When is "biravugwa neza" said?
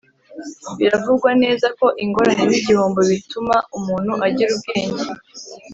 0.77-1.67